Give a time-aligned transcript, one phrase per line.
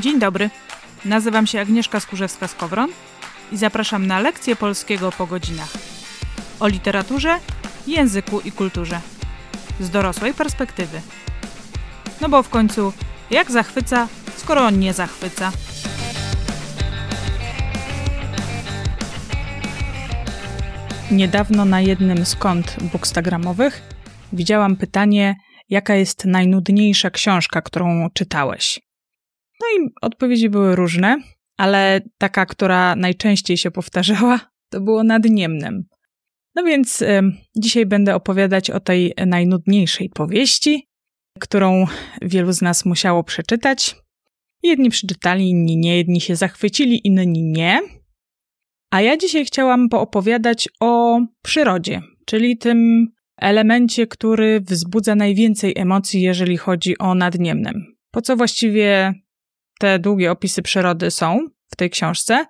[0.00, 0.50] Dzień dobry.
[1.04, 2.88] Nazywam się Agnieszka Skurzewska-Skowron
[3.52, 5.72] i zapraszam na lekcję polskiego po godzinach.
[6.60, 7.38] O literaturze,
[7.86, 9.00] języku i kulturze.
[9.80, 11.00] Z dorosłej perspektywy.
[12.20, 12.92] No bo w końcu,
[13.30, 15.52] jak zachwyca, skoro on nie zachwyca?
[21.10, 23.82] Niedawno na jednym z kont bookstagramowych
[24.32, 25.36] widziałam pytanie,
[25.68, 28.80] jaka jest najnudniejsza książka, którą czytałeś.
[29.62, 31.16] No i odpowiedzi były różne,
[31.56, 34.40] ale taka, która najczęściej się powtarzała,
[34.70, 35.84] to było nad Niemnem.
[36.54, 37.20] No więc y,
[37.56, 40.88] dzisiaj będę opowiadać o tej najnudniejszej powieści,
[41.40, 41.86] którą
[42.22, 43.96] wielu z nas musiało przeczytać.
[44.62, 47.80] Jedni przeczytali, inni nie, jedni się zachwycili, inni nie.
[48.90, 56.56] A ja dzisiaj chciałam poopowiadać o przyrodzie, czyli tym elemencie, który wzbudza najwięcej emocji, jeżeli
[56.56, 57.96] chodzi o Nadniemnem.
[58.10, 59.14] Po co właściwie
[59.82, 62.46] te długie opisy przyrody są w tej książce,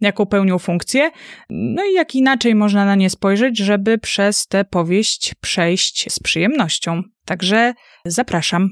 [0.00, 1.10] jaką pełnią funkcję,
[1.50, 7.02] no i jak inaczej można na nie spojrzeć, żeby przez tę powieść przejść z przyjemnością.
[7.24, 7.74] Także
[8.04, 8.68] zapraszam.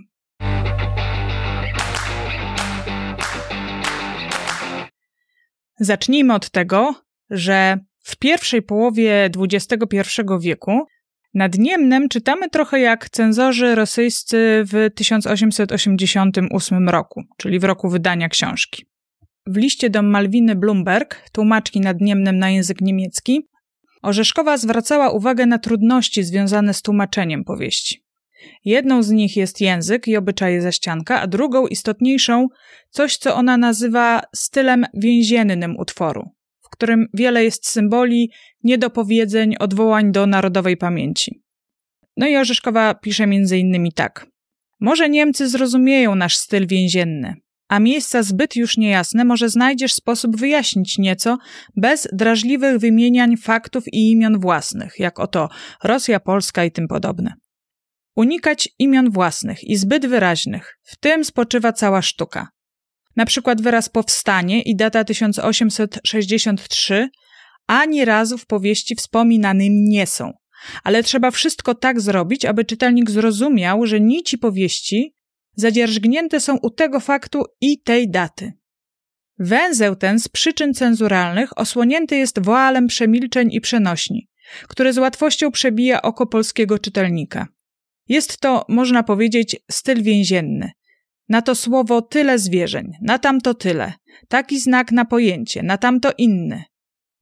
[5.80, 6.94] Zacznijmy od tego,
[7.30, 9.98] że w pierwszej połowie XXI
[10.40, 10.86] wieku
[11.34, 18.86] nad Niemnem czytamy trochę jak cenzorzy rosyjscy w 1888 roku, czyli w roku wydania książki.
[19.46, 23.48] W liście do Malwiny Bloomberg, tłumaczki nad Niemnem na język niemiecki,
[24.02, 28.04] Orzeszkowa zwracała uwagę na trudności związane z tłumaczeniem powieści.
[28.64, 32.48] Jedną z nich jest język i obyczaje zaścianka, a drugą, istotniejszą,
[32.90, 36.30] coś, co ona nazywa stylem więziennym utworu,
[36.72, 38.30] którym wiele jest symboli,
[38.64, 41.42] niedopowiedzeń, odwołań do narodowej pamięci.
[42.16, 44.26] No i Orzeszkowa pisze innymi tak.
[44.80, 47.34] Może Niemcy zrozumieją nasz styl więzienny,
[47.68, 51.38] a miejsca zbyt już niejasne może znajdziesz sposób wyjaśnić nieco
[51.76, 55.48] bez drażliwych wymieniań faktów i imion własnych, jak oto
[55.84, 57.34] Rosja, Polska i tym podobne.
[58.16, 62.48] Unikać imion własnych i zbyt wyraźnych, w tym spoczywa cała sztuka.
[63.16, 67.08] Na przykład wyraz powstanie i data 1863
[67.66, 70.32] ani razu w powieści wspominanym nie są.
[70.84, 75.14] Ale trzeba wszystko tak zrobić, aby czytelnik zrozumiał, że nici powieści
[75.56, 78.52] zadzierżgnięte są u tego faktu i tej daty.
[79.38, 84.28] Węzeł ten z przyczyn cenzuralnych osłonięty jest woalem przemilczeń i przenośni,
[84.68, 87.48] które z łatwością przebija oko polskiego czytelnika.
[88.08, 90.70] Jest to, można powiedzieć, styl więzienny.
[91.32, 93.92] Na to słowo tyle zwierzeń, na tamto tyle,
[94.28, 96.64] taki znak na pojęcie, na tamto inny.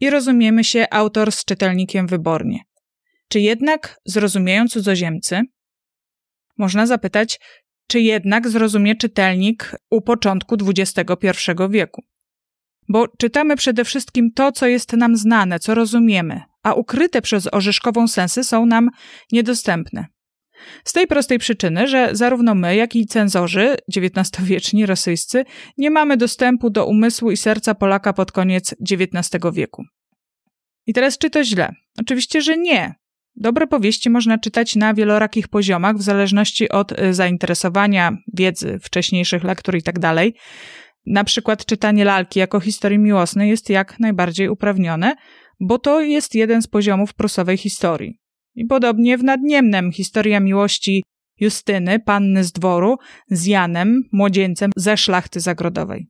[0.00, 2.60] I rozumiemy się autor z czytelnikiem wybornie.
[3.28, 5.40] Czy jednak zrozumieją cudzoziemcy?
[6.58, 7.40] Można zapytać,
[7.86, 11.36] czy jednak zrozumie czytelnik u początku XXI
[11.70, 12.02] wieku.
[12.88, 18.08] Bo czytamy przede wszystkim to, co jest nam znane, co rozumiemy, a ukryte przez Orzeszkową
[18.08, 18.90] sensy są nam
[19.32, 20.06] niedostępne.
[20.84, 25.44] Z tej prostej przyczyny, że zarówno my, jak i cenzorzy XIX-wieczni rosyjscy
[25.78, 29.84] nie mamy dostępu do umysłu i serca Polaka pod koniec XIX wieku.
[30.86, 31.72] I teraz czy to źle?
[32.00, 32.94] Oczywiście, że nie.
[33.36, 39.74] Dobre powieści można czytać na wielorakich poziomach, w zależności od y, zainteresowania, wiedzy, wcześniejszych lektur
[39.74, 40.00] itd.
[40.00, 40.16] Tak
[41.06, 45.14] na przykład czytanie lalki jako historii miłosnej jest jak najbardziej uprawnione,
[45.60, 48.18] bo to jest jeden z poziomów prusowej historii.
[48.54, 51.02] I podobnie w Nadniemnem historia miłości
[51.40, 52.96] Justyny, panny z dworu,
[53.28, 56.08] z Janem, młodzieńcem ze szlachty zagrodowej.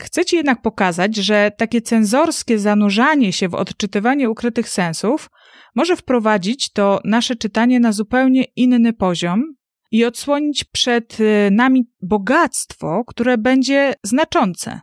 [0.00, 5.30] Chcę ci jednak pokazać, że takie cenzorskie zanurzanie się w odczytywanie ukrytych sensów
[5.74, 9.42] może wprowadzić to nasze czytanie na zupełnie inny poziom
[9.90, 14.80] i odsłonić przed y, nami bogactwo, które będzie znaczące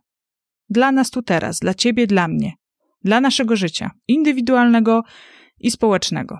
[0.69, 2.53] dla nas tu teraz, dla ciebie, dla mnie,
[3.01, 5.03] dla naszego życia indywidualnego
[5.63, 6.37] i społecznego.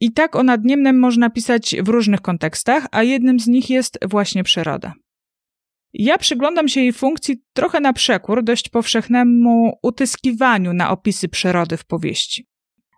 [0.00, 4.44] I tak o Nadniemnem można pisać w różnych kontekstach, a jednym z nich jest właśnie
[4.44, 4.92] przyroda.
[5.92, 11.84] Ja przyglądam się jej funkcji trochę na przekór dość powszechnemu utyskiwaniu na opisy przyrody w
[11.84, 12.46] powieści.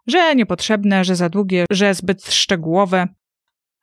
[0.06, 3.08] Że niepotrzebne, że za długie, że zbyt szczegółowe.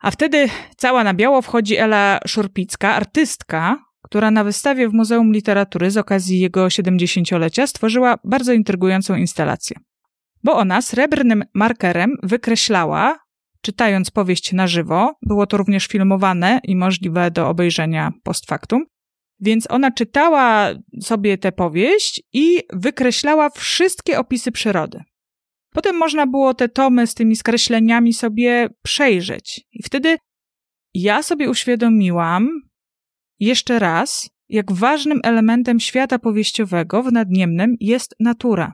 [0.00, 5.90] A wtedy cała na biało wchodzi Ela Szurpicka, artystka, która na wystawie w Muzeum Literatury
[5.90, 9.76] z okazji jego 70-lecia stworzyła bardzo intrygującą instalację
[10.42, 13.18] bo ona srebrnym markerem wykreślała,
[13.60, 18.84] czytając powieść na żywo, było to również filmowane i możliwe do obejrzenia post factum,
[19.40, 20.68] więc ona czytała
[21.02, 25.02] sobie tę powieść i wykreślała wszystkie opisy przyrody.
[25.72, 29.60] Potem można było te tomy z tymi skreśleniami sobie przejrzeć.
[29.72, 30.16] I wtedy
[30.94, 32.48] ja sobie uświadomiłam
[33.40, 38.72] jeszcze raz, jak ważnym elementem świata powieściowego w Nadniemnem jest natura.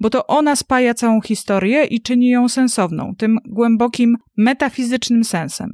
[0.00, 5.70] Bo to ona spaja całą historię i czyni ją sensowną, tym głębokim, metafizycznym sensem.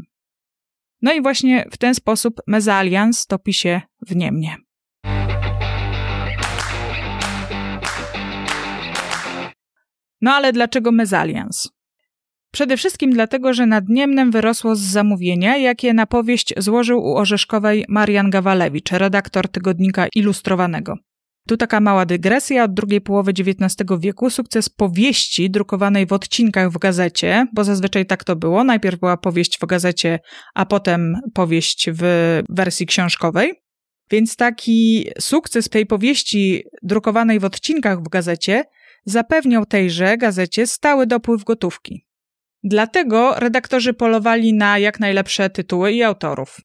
[1.03, 4.57] No i właśnie w ten sposób mezalians topi się w Niemnie.
[10.21, 11.69] No ale dlaczego mezalians?
[12.53, 17.85] Przede wszystkim dlatego, że nad Niemnem wyrosło z zamówienia, jakie na powieść złożył u Orzeszkowej
[17.89, 20.97] Marian Gawalewicz, redaktor tygodnika ilustrowanego.
[21.49, 22.65] Tu taka mała dygresja.
[22.65, 28.25] Od drugiej połowy XIX wieku sukces powieści drukowanej w odcinkach w gazecie, bo zazwyczaj tak
[28.25, 28.65] to było.
[28.65, 30.19] Najpierw była powieść w gazecie,
[30.55, 32.03] a potem powieść w
[32.49, 33.53] wersji książkowej.
[34.11, 38.65] Więc taki sukces tej powieści drukowanej w odcinkach w gazecie
[39.05, 42.07] zapewniał tejże gazecie stały dopływ gotówki.
[42.63, 46.61] Dlatego redaktorzy polowali na jak najlepsze tytuły i autorów.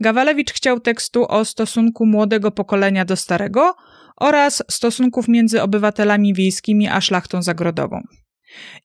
[0.00, 3.74] Gawalewicz chciał tekstu o stosunku młodego pokolenia do starego
[4.16, 8.00] oraz stosunków między obywatelami wiejskimi a szlachtą zagrodową.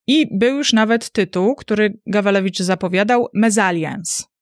[0.08, 4.34] I był już nawet tytuł, który Gawalewicz zapowiadał Mezalians.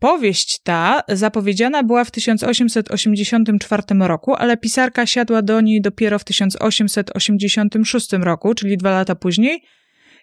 [0.00, 8.12] Powieść ta zapowiedziana była w 1884 roku, ale pisarka siadła do niej dopiero w 1886
[8.12, 9.62] roku, czyli dwa lata później,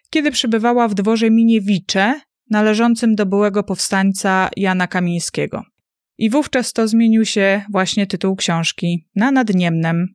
[0.10, 5.64] kiedy przebywała w dworze Miniewicze, należącym do byłego powstańca Jana Kamińskiego.
[6.18, 10.08] I wówczas to zmienił się właśnie tytuł książki na Nadniemnem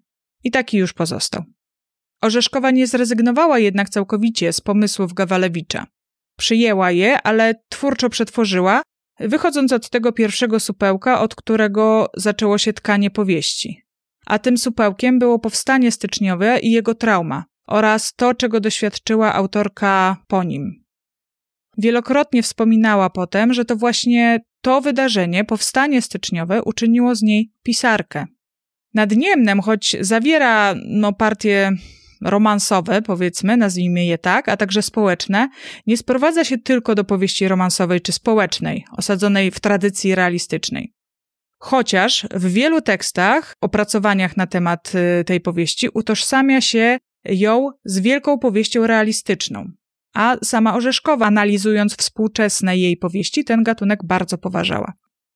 [0.44, 1.42] i taki już pozostał.
[2.22, 5.86] Orzeszkowa nie zrezygnowała jednak całkowicie z pomysłów Gawalewicza.
[6.38, 8.82] Przyjęła je, ale twórczo przetworzyła,
[9.20, 13.82] wychodząc od tego pierwszego supełka, od którego zaczęło się tkanie powieści.
[14.26, 20.42] A tym supełkiem było powstanie styczniowe i jego trauma oraz to, czego doświadczyła autorka po
[20.42, 20.81] nim.
[21.78, 28.26] Wielokrotnie wspominała potem, że to właśnie to wydarzenie, powstanie styczniowe, uczyniło z niej pisarkę.
[28.94, 31.72] Nad Niemnem, choć zawiera no, partie
[32.22, 35.48] romansowe, powiedzmy, nazwijmy je tak, a także społeczne,
[35.86, 40.92] nie sprowadza się tylko do powieści romansowej czy społecznej, osadzonej w tradycji realistycznej.
[41.58, 48.38] Chociaż w wielu tekstach, opracowaniach na temat y, tej powieści utożsamia się ją z wielką
[48.38, 49.70] powieścią realistyczną,
[50.14, 54.92] a sama Orzeszkowa, analizując współczesne jej powieści, ten gatunek bardzo poważała.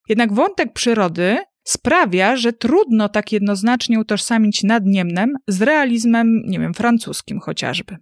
[0.08, 7.40] Jednak wątek przyrody sprawia, że trudno tak jednoznacznie utożsamić nadniemnem z realizmem, nie wiem, francuskim
[7.40, 7.96] chociażby.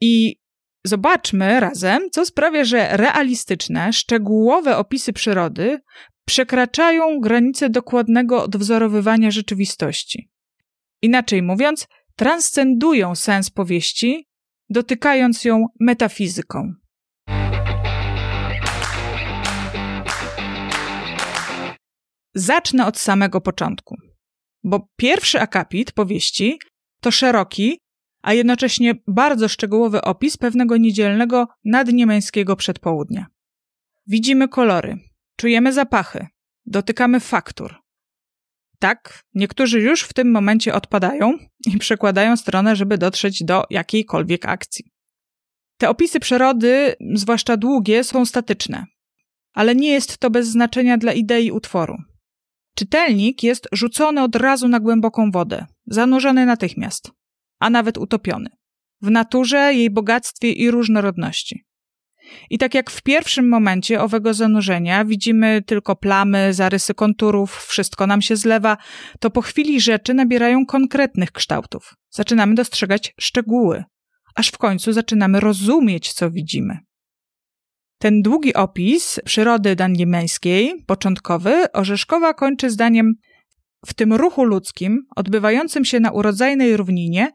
[0.00, 0.36] I
[0.84, 5.80] zobaczmy razem, co sprawia, że realistyczne, szczegółowe opisy przyrody
[6.26, 10.30] przekraczają granice dokładnego odwzorowywania rzeczywistości.
[11.02, 14.28] Inaczej mówiąc, transcendują sens powieści
[14.70, 16.74] dotykając ją metafizyką.
[22.34, 23.96] Zacznę od samego początku,
[24.64, 26.58] bo pierwszy akapit powieści
[27.00, 27.78] to szeroki,
[28.22, 33.26] a jednocześnie bardzo szczegółowy opis pewnego niedzielnego nadniemieckiego przedpołudnia.
[34.06, 34.98] Widzimy kolory,
[35.36, 36.26] czujemy zapachy,
[36.66, 37.74] dotykamy faktur,
[38.78, 41.32] tak, niektórzy już w tym momencie odpadają
[41.66, 44.90] i przekładają stronę, żeby dotrzeć do jakiejkolwiek akcji.
[45.78, 48.84] Te opisy przyrody, zwłaszcza długie, są statyczne,
[49.52, 51.96] ale nie jest to bez znaczenia dla idei utworu.
[52.74, 57.10] Czytelnik jest rzucony od razu na głęboką wodę, zanurzony natychmiast,
[57.58, 58.48] a nawet utopiony
[59.02, 61.65] w naturze, jej bogactwie i różnorodności.
[62.50, 68.22] I tak jak w pierwszym momencie owego zanurzenia widzimy tylko plamy, zarysy konturów, wszystko nam
[68.22, 68.76] się zlewa,
[69.20, 71.94] to po chwili rzeczy nabierają konkretnych kształtów.
[72.10, 73.84] Zaczynamy dostrzegać szczegóły,
[74.34, 76.78] aż w końcu zaczynamy rozumieć, co widzimy.
[77.98, 83.14] Ten długi opis przyrody danlimeńskiej, początkowy, Orzeszkowa kończy zdaniem
[83.86, 87.32] w tym ruchu ludzkim, odbywającym się na urodzajnej równinie,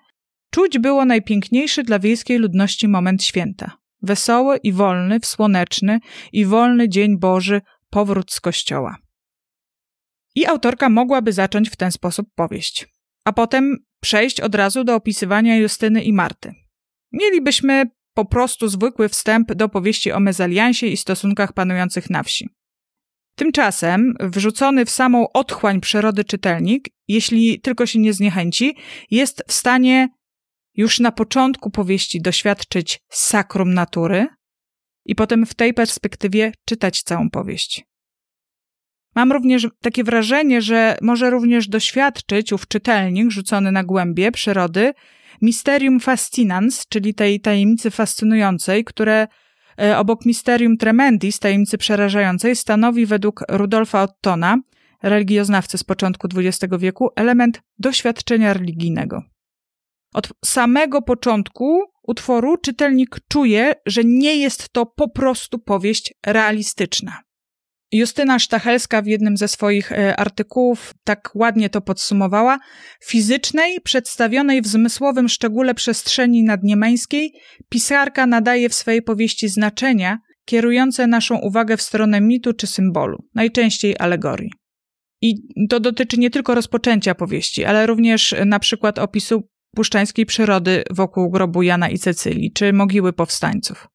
[0.52, 6.00] czuć było najpiękniejszy dla wiejskiej ludności moment święta wesoły i wolny, słoneczny
[6.32, 8.98] i wolny dzień Boży, powrót z kościoła.
[10.36, 12.88] I autorka mogłaby zacząć w ten sposób powieść,
[13.26, 16.54] a potem przejść od razu do opisywania Justyny i Marty.
[17.12, 22.50] Mielibyśmy po prostu zwykły wstęp do powieści o mezaliansie i stosunkach panujących na wsi.
[23.36, 28.76] Tymczasem wrzucony w samą otchłań przyrody czytelnik, jeśli tylko się nie zniechęci,
[29.12, 30.10] jest w stanie
[30.76, 34.28] już na początku powieści doświadczyć sakrum natury
[35.06, 37.86] i potem w tej perspektywie czytać całą powieść.
[39.16, 44.94] Mam również takie wrażenie, że może również doświadczyć ów czytelnik rzucony na głębie przyrody
[45.42, 49.28] Mysterium Fascinans, czyli tej tajemnicy fascynującej, które
[49.80, 54.58] e, obok Mysterium Tremendis, tajemnicy przerażającej, stanowi według Rudolfa Ottona
[55.04, 59.24] religioznawcy z początku XX wieku, element doświadczenia religijnego.
[60.14, 67.22] Od samego początku utworu czytelnik czuje, że nie jest to po prostu powieść realistyczna.
[67.92, 72.60] Justyna Sztachelska w jednym ze swoich e, artykułów tak ładnie to podsumowała.
[73.06, 77.34] Fizycznej, przedstawionej w zmysłowym szczególe przestrzeni nadniemeńskiej,
[77.70, 83.96] pisarka nadaje w swojej powieści znaczenia, kierujące naszą uwagę w stronę mitu czy symbolu, najczęściej
[84.00, 84.52] alegorii.
[85.22, 85.36] I
[85.70, 89.44] to dotyczy nie tylko rozpoczęcia powieści, ale również na przykład opisu
[89.76, 93.88] puszczańskiej przyrody wokół grobu Jana i Cecylii, czy mogiły powstańców.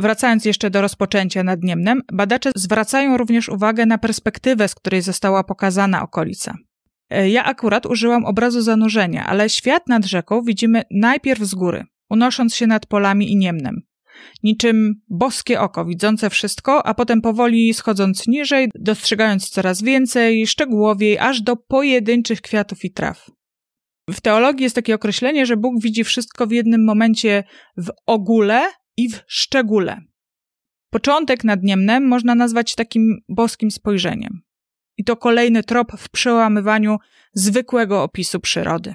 [0.00, 5.44] Wracając jeszcze do rozpoczęcia nad Niemnem, badacze zwracają również uwagę na perspektywę, z której została
[5.44, 6.54] pokazana okolica.
[7.10, 12.54] E, ja akurat użyłam obrazu zanurzenia, ale świat nad rzeką widzimy najpierw z góry, unosząc
[12.54, 13.82] się nad polami i Niemnem.
[14.42, 21.40] Niczym boskie oko, widzące wszystko, a potem powoli schodząc niżej, dostrzegając coraz więcej, szczegółowiej, aż
[21.40, 23.30] do pojedynczych kwiatów i traw.
[24.10, 27.44] W teologii jest takie określenie, że Bóg widzi wszystko w jednym momencie
[27.76, 30.00] w ogóle i w szczególe.
[30.90, 34.42] Początek nad Niemnem można nazwać takim boskim spojrzeniem.
[34.96, 36.96] I to kolejny trop w przełamywaniu
[37.34, 38.94] zwykłego opisu przyrody.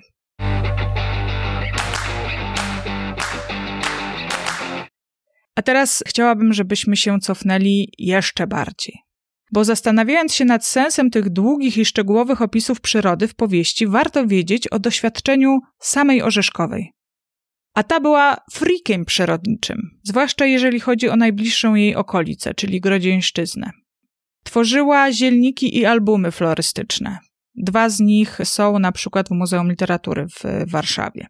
[5.55, 9.06] A teraz chciałabym, żebyśmy się cofnęli jeszcze bardziej.
[9.51, 14.67] Bo zastanawiając się nad sensem tych długich i szczegółowych opisów przyrody w powieści, warto wiedzieć
[14.67, 16.93] o doświadczeniu samej Orzeszkowej.
[17.73, 23.71] A ta była frikiem przyrodniczym, zwłaszcza jeżeli chodzi o najbliższą jej okolicę, czyli Grodzieńszczyznę.
[24.43, 27.17] Tworzyła zielniki i albumy florystyczne.
[27.55, 31.27] Dwa z nich są na przykład w Muzeum Literatury w Warszawie.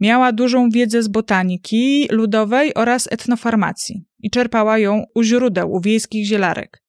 [0.00, 6.26] Miała dużą wiedzę z botaniki ludowej oraz etnofarmacji i czerpała ją u źródeł, u wiejskich
[6.26, 6.82] zielarek.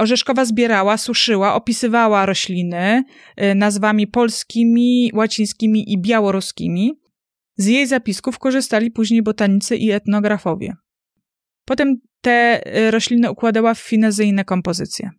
[0.00, 3.04] Orzeszkowa zbierała, suszyła, opisywała rośliny
[3.42, 6.92] y, nazwami polskimi, łacińskimi i białoruskimi.
[7.56, 10.76] Z jej zapisków korzystali później botanicy i etnografowie.
[11.64, 15.10] Potem te y, rośliny układała w finezyjne kompozycje,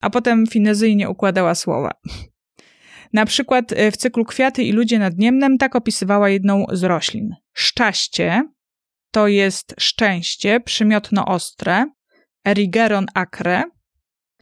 [0.00, 1.90] a potem finezyjnie układała słowa.
[3.12, 7.30] Na przykład y, w cyklu Kwiaty i ludzie nad Niemnem tak opisywała jedną z roślin.
[7.52, 8.42] Szczaście
[9.10, 11.86] to jest szczęście, przymiotno ostre,
[12.44, 13.62] erigeron acre,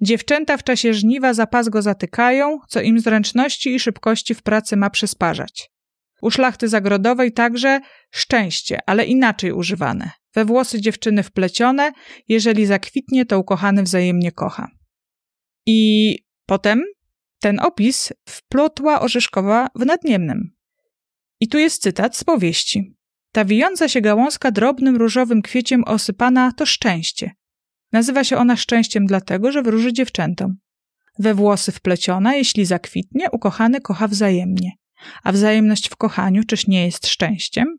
[0.03, 4.77] Dziewczęta w czasie żniwa za pas go zatykają, co im zręczności i szybkości w pracy
[4.77, 5.71] ma przysparzać.
[6.23, 7.81] U szlachty zagrodowej także
[8.11, 10.11] szczęście, ale inaczej używane.
[10.35, 11.93] We włosy dziewczyny wplecione,
[12.29, 14.69] jeżeli zakwitnie, to ukochany wzajemnie kocha.
[15.67, 16.83] I potem
[17.41, 20.55] ten opis wplotła Orzeszkowa w Nadniemnem.
[21.41, 22.97] I tu jest cytat z powieści.
[23.33, 27.31] Ta wijąca się gałązka drobnym różowym kwieciem osypana to szczęście.
[27.93, 30.57] Nazywa się ona szczęściem dlatego, że wróży dziewczętom.
[31.19, 34.71] We włosy wpleciona, jeśli zakwitnie, ukochany kocha wzajemnie.
[35.25, 37.79] A wzajemność w kochaniu czyż nie jest szczęściem?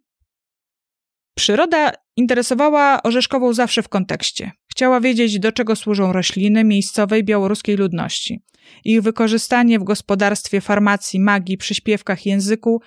[1.36, 4.52] Przyroda interesowała Orzeszkową zawsze w kontekście.
[4.72, 8.44] Chciała wiedzieć, do czego służą rośliny miejscowej białoruskiej ludności.
[8.84, 12.82] Ich wykorzystanie w gospodarstwie, farmacji, magii, przyśpiewkach, języku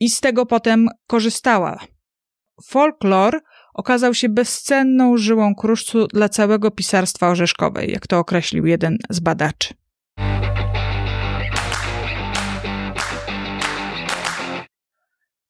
[0.00, 1.78] i z tego potem korzystała.
[2.64, 3.42] Folklor
[3.74, 9.74] okazał się bezcenną żyłą kruszcu dla całego pisarstwa orzeszkowej, jak to określił jeden z badaczy.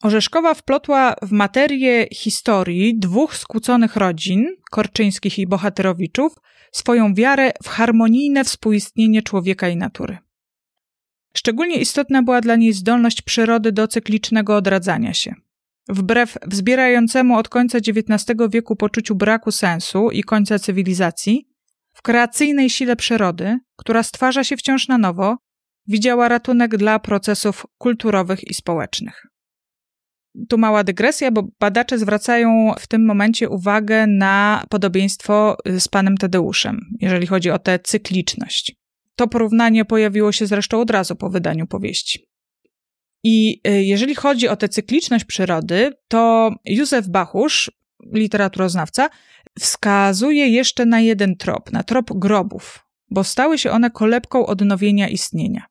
[0.02, 6.34] Orzeszkowa wplotła w materię historii dwóch skłóconych rodzin, Korczyńskich i Bohaterowiczów,
[6.72, 10.18] swoją wiarę w harmonijne współistnienie człowieka i natury.
[11.36, 15.34] Szczególnie istotna była dla niej zdolność przyrody do cyklicznego odradzania się.
[15.88, 21.48] Wbrew wzbierającemu od końca XIX wieku poczuciu braku sensu i końca cywilizacji,
[21.94, 25.36] w kreacyjnej sile przyrody, która stwarza się wciąż na nowo,
[25.86, 29.26] widziała ratunek dla procesów kulturowych i społecznych.
[30.48, 36.80] Tu mała dygresja, bo badacze zwracają w tym momencie uwagę na podobieństwo z panem Tadeuszem,
[37.00, 38.76] jeżeli chodzi o tę cykliczność.
[39.16, 42.33] To porównanie pojawiło się zresztą od razu po wydaniu powieści.
[43.24, 47.70] I y, jeżeli chodzi o tę cykliczność przyrody, to Józef Bachusz,
[48.12, 49.08] literaturoznawca,
[49.60, 55.62] wskazuje jeszcze na jeden trop, na trop grobów, bo stały się one kolebką odnowienia istnienia.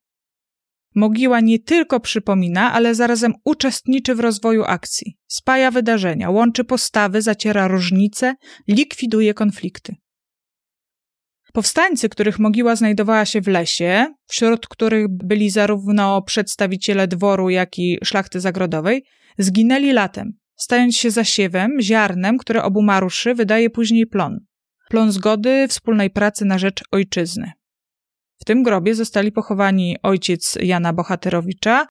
[0.96, 7.68] Mogiła nie tylko przypomina, ale zarazem uczestniczy w rozwoju akcji, spaja wydarzenia, łączy postawy, zaciera
[7.68, 8.36] różnice,
[8.68, 9.96] likwiduje konflikty.
[11.54, 18.00] Powstańcy, których mogiła znajdowała się w lesie, wśród których byli zarówno przedstawiciele dworu, jak i
[18.04, 19.04] szlachty zagrodowej,
[19.38, 24.40] zginęli latem, stając się zasiewem, ziarnem, które obu maruszy wydaje później plon.
[24.90, 27.52] Plon zgody, wspólnej pracy na rzecz ojczyzny.
[28.42, 31.88] W tym grobie zostali pochowani ojciec Jana Bohaterowicza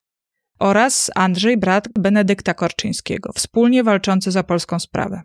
[0.58, 5.22] oraz Andrzej, brat Benedykta Korczyńskiego, wspólnie walczący za polską sprawę.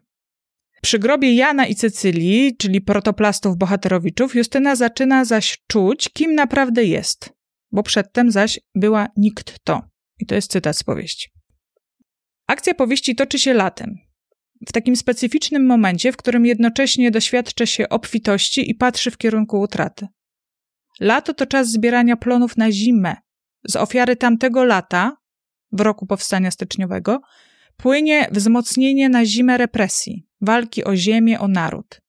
[0.82, 7.34] Przy grobie Jana i Cecylii, czyli protoplastów bohaterowiczów, Justyna zaczyna zaś czuć, kim naprawdę jest,
[7.72, 9.82] bo przedtem zaś była nikt to.
[10.20, 11.30] I to jest cytat z powieści.
[12.48, 13.96] Akcja powieści toczy się latem,
[14.68, 20.08] w takim specyficznym momencie, w którym jednocześnie doświadcza się obfitości i patrzy w kierunku utraty.
[21.00, 23.16] Lato to czas zbierania plonów na zimę.
[23.68, 25.18] Z ofiary tamtego lata,
[25.72, 27.22] w roku powstania styczniowego,
[27.78, 32.02] płynie wzmocnienie na zimę represji, walki o ziemię, o naród.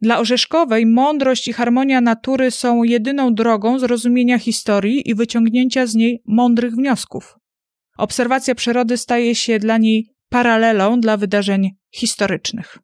[0.00, 6.22] Dla Orzeszkowej mądrość i harmonia natury są jedyną drogą zrozumienia historii i wyciągnięcia z niej
[6.26, 7.38] mądrych wniosków.
[7.98, 12.78] Obserwacja przyrody staje się dla niej paralelą dla wydarzeń historycznych.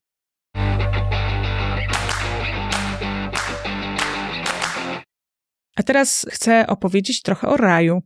[5.77, 8.03] A teraz chcę opowiedzieć trochę o raju.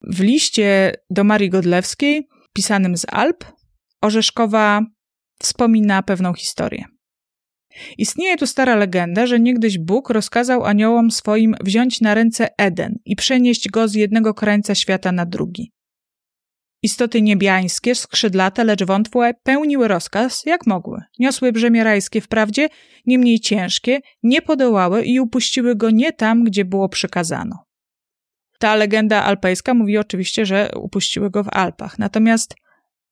[0.00, 3.44] W liście do Marii Godlewskiej, pisanym z Alp,
[4.02, 4.80] Orzeszkowa
[5.38, 6.84] wspomina pewną historię.
[7.98, 13.16] Istnieje tu stara legenda, że niegdyś Bóg rozkazał aniołom swoim wziąć na ręce Eden i
[13.16, 15.72] przenieść go z jednego krańca świata na drugi.
[16.82, 21.00] Istoty niebiańskie, skrzydlate, lecz wątłe, pełniły rozkaz, jak mogły.
[21.18, 22.68] Niosły brzemię rajskie wprawdzie,
[23.06, 27.64] niemniej ciężkie, nie podołały i upuściły go nie tam, gdzie było przykazano.
[28.62, 31.98] Ta legenda alpejska mówi oczywiście, że upuściły go w Alpach.
[31.98, 32.54] Natomiast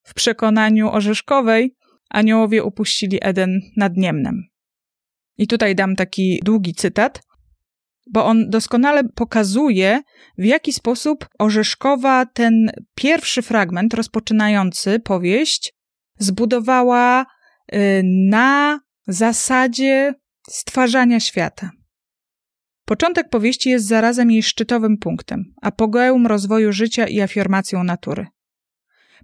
[0.03, 1.77] w przekonaniu Orzeszkowej
[2.11, 4.43] aniołowie upuścili Eden nad Niemnem.
[5.39, 7.23] I tutaj dam taki długi cytat
[8.13, 10.03] bo on doskonale pokazuje,
[10.39, 15.75] w jaki sposób Orzeszkowa ten pierwszy fragment rozpoczynający powieść
[16.19, 17.27] zbudowała
[17.75, 20.15] y, na zasadzie
[20.49, 21.71] stwarzania świata.
[22.91, 28.27] Początek powieści jest zarazem jej szczytowym punktem, apogeum rozwoju życia i afirmacją natury.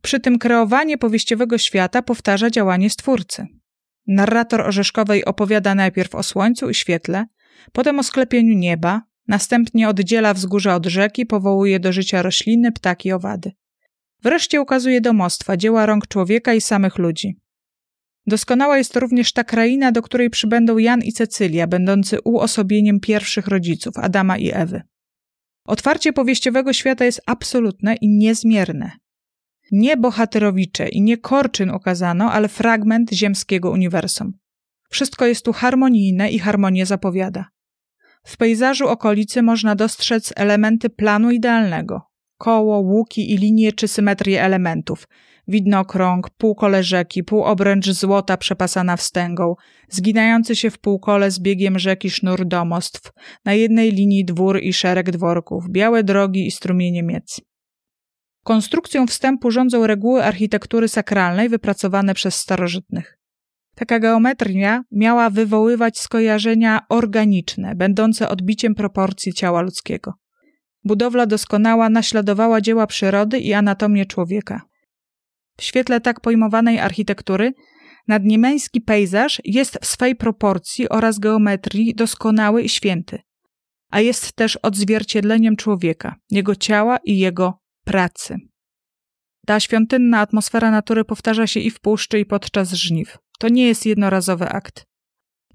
[0.02, 3.46] Przy tym kreowanie powieściowego świata powtarza działanie stwórcy.
[4.06, 7.24] Narrator Orzeszkowej opowiada najpierw o słońcu i świetle,
[7.72, 13.52] potem o sklepieniu nieba, następnie oddziela wzgórza od rzeki, powołuje do życia rośliny, ptaki, owady.
[14.22, 17.40] Wreszcie ukazuje domostwa, dzieła rąk człowieka i samych ludzi.
[18.26, 23.98] Doskonała jest również ta kraina, do której przybędą Jan i Cecylia, będący uosobieniem pierwszych rodziców,
[23.98, 24.82] Adama i Ewy.
[25.64, 28.90] Otwarcie powieściowego świata jest absolutne i niezmierne.
[29.72, 34.32] Nie bohaterowicze i nie korczyn okazano, ale fragment ziemskiego uniwersum.
[34.90, 37.44] Wszystko jest tu harmonijne i harmonię zapowiada.
[38.24, 42.02] W pejzażu okolicy można dostrzec elementy planu idealnego.
[42.38, 45.08] Koło, łuki i linie czy symetrię elementów.
[45.48, 49.54] Widnokrąg, półkole rzeki, półobręcz złota przepasana wstęgą,
[49.88, 53.12] zginający się w półkole z biegiem rzeki sznur domostw,
[53.44, 57.40] na jednej linii dwór i szereg dworków, białe drogi i strumienie miec.
[58.44, 63.18] Konstrukcją wstępu rządzą reguły architektury sakralnej wypracowane przez starożytnych.
[63.74, 70.14] Taka geometria miała wywoływać skojarzenia organiczne, będące odbiciem proporcji ciała ludzkiego.
[70.84, 74.60] Budowla doskonała naśladowała dzieła przyrody i anatomię człowieka.
[75.56, 77.52] W świetle tak pojmowanej architektury
[78.08, 83.18] nadniemeński pejzaż jest w swej proporcji oraz geometrii doskonały i święty,
[83.90, 88.36] a jest też odzwierciedleniem człowieka, jego ciała i jego pracy.
[89.46, 93.18] Ta świątynna atmosfera natury powtarza się i w puszczy, i podczas żniw.
[93.38, 94.86] To nie jest jednorazowy akt.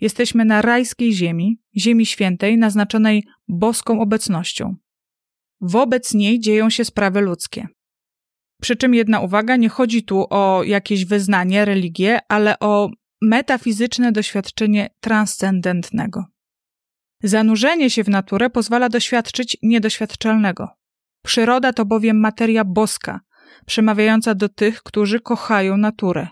[0.02, 4.76] Jesteśmy na rajskiej ziemi, ziemi świętej, naznaczonej boską obecnością.
[5.62, 7.68] Wobec niej dzieją się sprawy ludzkie.
[8.62, 12.90] Przy czym jedna uwaga, nie chodzi tu o jakieś wyznanie, religię, ale o
[13.22, 16.26] metafizyczne doświadczenie transcendentnego.
[17.24, 20.70] Zanurzenie się w naturę pozwala doświadczyć niedoświadczalnego.
[21.24, 23.20] Przyroda to bowiem materia boska,
[23.66, 26.28] przemawiająca do tych, którzy kochają naturę.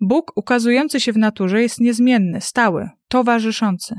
[0.00, 3.94] Bóg ukazujący się w naturze jest niezmienny, stały, towarzyszący.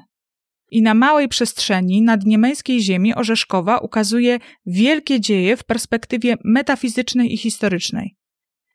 [0.72, 7.38] I na małej przestrzeni nad niemeńskiej ziemi Orzeszkowa ukazuje wielkie dzieje w perspektywie metafizycznej i
[7.38, 8.16] historycznej.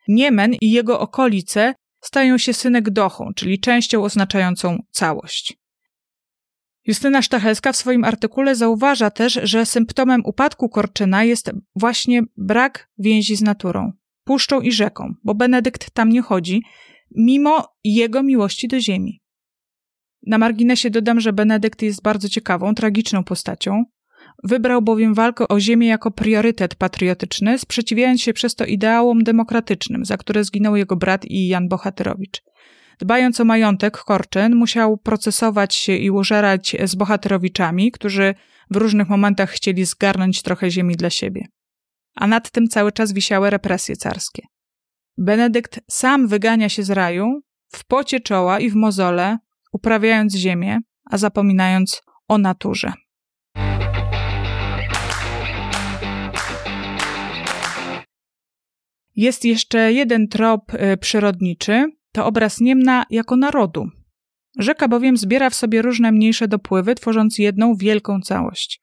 [0.08, 5.62] Niemen i jego okolice stają się synekdochą, czyli częścią oznaczającą całość.
[6.86, 13.36] Justyna Sztachelska w swoim artykule zauważa też, że symptomem upadku Korczyna jest właśnie brak więzi
[13.36, 13.92] z naturą,
[14.24, 16.62] puszczą i rzeką, bo Benedykt tam nie chodzi,
[17.10, 19.21] mimo jego miłości do ziemi.
[20.26, 23.84] Na marginesie dodam, że Benedykt jest bardzo ciekawą, tragiczną postacią.
[24.44, 30.16] Wybrał bowiem walkę o ziemię jako priorytet patriotyczny, sprzeciwiając się przez to ideałom demokratycznym, za
[30.16, 32.42] które zginął jego brat i Jan Bohatyrowicz.
[33.00, 38.34] dbając o majątek, Korczyn musiał procesować się i użerać z bohaterowiczami, którzy
[38.70, 41.46] w różnych momentach chcieli zgarnąć trochę ziemi dla siebie.
[42.14, 44.42] A nad tym cały czas wisiały represje carskie.
[45.18, 49.38] Benedykt sam wygania się z raju, w pocie czoła i w mozole,
[49.72, 50.78] uprawiając ziemię,
[51.10, 52.92] a zapominając o naturze.
[59.16, 63.88] Jest jeszcze jeden trop y, przyrodniczy, to obraz Niemna jako narodu.
[64.58, 68.80] Rzeka bowiem zbiera w sobie różne mniejsze dopływy, tworząc jedną wielką całość.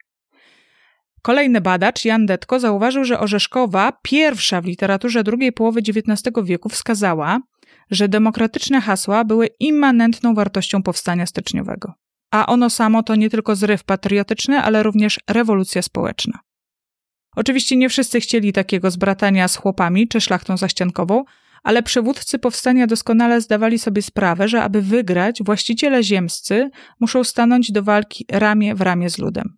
[1.21, 7.39] Kolejny badacz, Jan Detko, zauważył, że Orzeszkowa, pierwsza w literaturze drugiej połowy XIX wieku, wskazała,
[7.91, 11.93] że demokratyczne hasła były immanentną wartością powstania styczniowego.
[12.31, 16.39] A ono samo to nie tylko zryw patriotyczny, ale również rewolucja społeczna.
[17.35, 21.23] Oczywiście nie wszyscy chcieli takiego zbratania z chłopami czy szlachtą zaściankową,
[21.63, 27.83] ale przywódcy powstania doskonale zdawali sobie sprawę, że aby wygrać, właściciele ziemscy muszą stanąć do
[27.83, 29.57] walki ramię w ramię z ludem.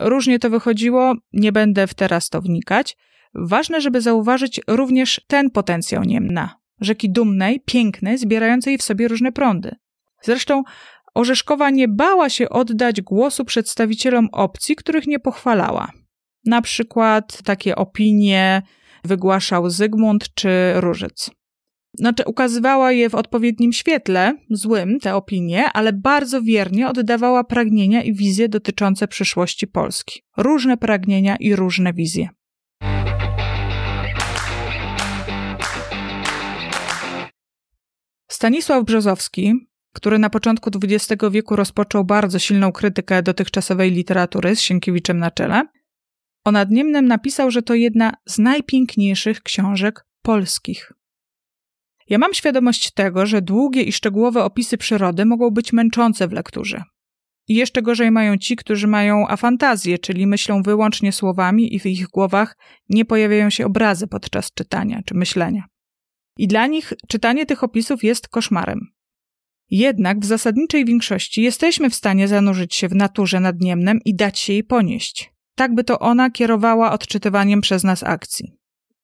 [0.00, 2.96] Różnie to wychodziło, nie będę w teraz to wnikać.
[3.34, 9.76] Ważne, żeby zauważyć również ten potencjał Niemna, rzeki dumnej, pięknej, zbierającej w sobie różne prądy.
[10.22, 10.62] Zresztą
[11.16, 15.92] Orzeszkowa nie bała się oddać głosu przedstawicielom opcji, których nie pochwalała.
[16.44, 18.62] Na przykład takie opinie
[19.04, 21.30] wygłaszał Zygmunt czy Różyc.
[21.98, 28.14] Znaczy, ukazywała je w odpowiednim świetle, złym, te opinie, ale bardzo wiernie oddawała pragnienia i
[28.14, 30.22] wizje dotyczące przyszłości Polski.
[30.36, 32.28] Różne pragnienia i różne wizje.
[38.36, 39.54] Stanisław Brzozowski,
[39.92, 45.62] który na początku XX wieku rozpoczął bardzo silną krytykę dotychczasowej literatury z Sienkiewiczem na czele,
[46.44, 50.92] o Nadniemnem napisał, że to jedna z najpiękniejszych książek polskich.
[52.08, 56.82] Ja mam świadomość tego, że długie i szczegółowe opisy przyrody mogą być męczące w lekturze.
[57.48, 62.06] I jeszcze gorzej mają ci, którzy mają afantazję, czyli myślą wyłącznie słowami i w ich
[62.06, 62.56] głowach
[62.88, 65.75] nie pojawiają się obrazy podczas czytania czy myślenia.
[66.36, 68.80] I dla nich czytanie tych opisów jest koszmarem.
[69.70, 74.52] Jednak w zasadniczej większości jesteśmy w stanie zanurzyć się w naturze nadniemnem i dać się
[74.52, 78.52] jej ponieść tak by to ona kierowała odczytywaniem przez nas akcji.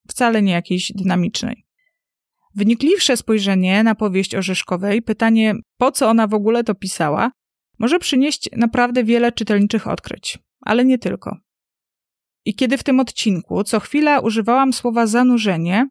[0.08, 1.66] Wcale nie jakiejś dynamicznej.
[2.54, 7.32] Wnikliwsze spojrzenie na powieść Orzeszkowej, pytanie, po co ona w ogóle to pisała,
[7.78, 11.36] może przynieść naprawdę wiele czytelniczych odkryć, ale nie tylko.
[12.44, 15.88] I kiedy w tym odcinku co chwila używałam słowa zanurzenie,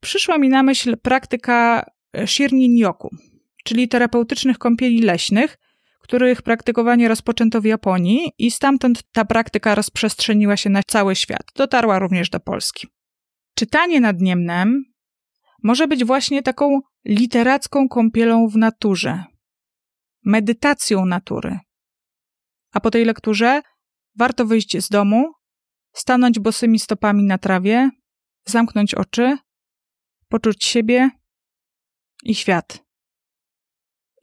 [0.00, 1.84] przyszła mi na myśl praktyka
[2.16, 3.08] Shirnin-yoku,
[3.64, 5.58] czyli terapeutycznych kąpieli leśnych,
[6.00, 11.42] których praktykowanie rozpoczęto w Japonii i stamtąd ta praktyka rozprzestrzeniła się na cały świat.
[11.56, 12.88] Dotarła również do Polski.
[13.54, 14.84] Czytanie nad Niemnem
[15.62, 19.24] może być właśnie taką literacką kąpielą w naturze,
[20.24, 21.58] medytacją natury.
[22.72, 23.62] A po tej lekturze
[24.18, 25.32] warto wyjść z domu,
[25.92, 27.90] stanąć bosymi stopami na trawie,
[28.44, 29.36] zamknąć oczy,
[30.30, 31.10] poczuć siebie
[32.24, 32.84] i świat.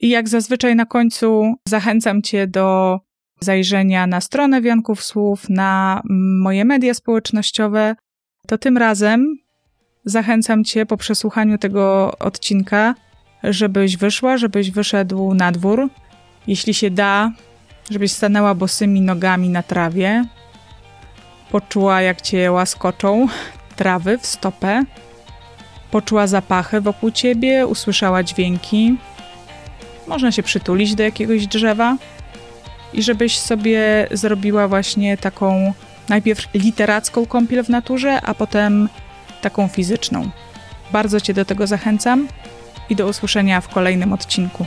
[0.00, 2.98] I jak zazwyczaj na końcu zachęcam Cię do
[3.40, 6.02] zajrzenia na stronę Wianków Słów, na
[6.42, 7.96] moje media społecznościowe.
[8.46, 9.38] To tym razem
[10.04, 12.94] zachęcam Cię po przesłuchaniu tego odcinka,
[13.42, 15.88] żebyś wyszła, żebyś wyszedł na dwór.
[16.46, 17.32] Jeśli się da,
[17.90, 20.24] żebyś stanęła bosymi nogami na trawie,
[21.50, 23.26] poczuła jak Cię łaskoczą
[23.76, 24.84] trawy w stopę,
[25.90, 28.96] poczuła zapachy wokół Ciebie, usłyszała dźwięki
[30.08, 31.96] można się przytulić do jakiegoś drzewa
[32.92, 35.72] i żebyś sobie zrobiła właśnie taką
[36.08, 38.88] najpierw literacką kąpiel w naturze, a potem
[39.42, 40.30] taką fizyczną.
[40.92, 42.28] Bardzo Cię do tego zachęcam
[42.90, 44.66] i do usłyszenia w kolejnym odcinku.